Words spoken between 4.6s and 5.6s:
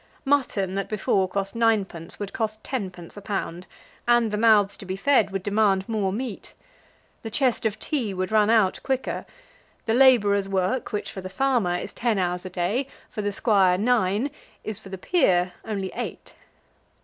to be fed would